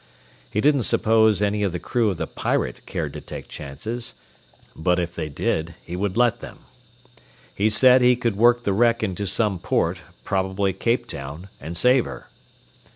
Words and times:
He 0.49 0.61
didn't 0.61 0.81
suppose 0.89 1.43
any 1.43 1.61
of 1.61 1.73
the 1.73 1.77
crew 1.79 2.09
of 2.09 2.17
the 2.17 2.25
Pirate 2.25 2.83
cared 2.87 3.13
to 3.13 3.21
take 3.21 3.47
chances, 3.47 4.15
but 4.75 4.97
if 4.99 5.13
they 5.13 5.29
did, 5.29 5.75
he 5.83 5.95
would 5.95 6.17
let 6.17 6.39
them. 6.39 6.61
He 7.53 7.69
said 7.69 8.01
he 8.01 8.15
could 8.15 8.35
work 8.35 8.63
the 8.63 8.73
wreck 8.73 9.03
into 9.03 9.27
some 9.27 9.59
port, 9.59 10.01
probably 10.23 10.73
Cape 10.73 11.05
Town, 11.05 11.49
and 11.59 11.77
save 11.77 12.05
her. 12.05 12.31